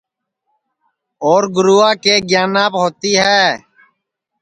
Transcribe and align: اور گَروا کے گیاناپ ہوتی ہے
اور 1.27 1.43
گَروا 1.55 1.89
کے 2.03 2.15
گیاناپ 2.29 2.73
ہوتی 2.83 3.11
ہے 3.23 3.43